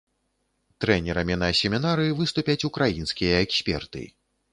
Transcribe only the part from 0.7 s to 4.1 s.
Трэнерамі на семінары выступяць украінскія эксперты.